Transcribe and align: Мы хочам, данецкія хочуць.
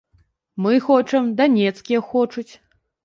Мы 0.65 0.71
хочам, 0.87 1.29
данецкія 1.43 1.99
хочуць. 2.15 2.49